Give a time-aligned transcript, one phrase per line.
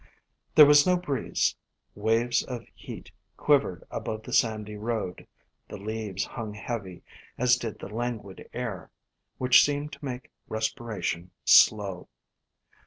[0.55, 1.55] There was no breeze;
[1.93, 5.27] waves of heat quivered above the sandy road;
[5.67, 7.03] the leaves hung heavy,
[7.37, 8.89] as did the languid air,
[9.37, 12.07] which seemed to make respira tion slow.